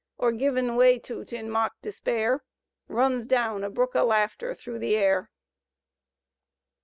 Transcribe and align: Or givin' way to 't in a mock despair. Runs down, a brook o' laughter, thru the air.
Or 0.17 0.31
givin' 0.31 0.75
way 0.75 0.97
to 0.97 1.23
't 1.23 1.35
in 1.37 1.45
a 1.45 1.49
mock 1.51 1.73
despair. 1.83 2.43
Runs 2.87 3.27
down, 3.27 3.63
a 3.63 3.69
brook 3.69 3.95
o' 3.95 4.03
laughter, 4.03 4.55
thru 4.55 4.79
the 4.79 4.95
air. 4.97 5.29